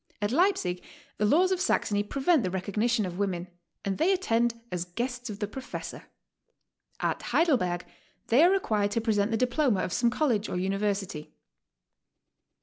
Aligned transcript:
At 0.19 0.31
Leipsic 0.31 0.81
the 1.19 1.25
laws 1.27 1.51
of 1.51 1.61
Saxony 1.61 2.01
pre\^ent 2.01 2.41
the 2.41 2.49
recognition 2.49 3.05
of 3.05 3.19
women, 3.19 3.47
and 3.85 3.99
they 3.99 4.11
attend 4.11 4.59
as 4.71 4.83
guests 4.85 5.29
of 5.29 5.37
the 5.37 5.45
professor. 5.47 6.05
At 6.99 7.19
Heiidelberg 7.21 7.83
they 8.29 8.43
are 8.43 8.49
required 8.49 8.89
to 8.93 9.01
present 9.01 9.29
the 9.29 9.37
diploma 9.37 9.81
of 9.81 9.93
some 9.93 10.09
college 10.09 10.49
or 10.49 10.57
uni 10.57 10.79
versity. 10.79 11.33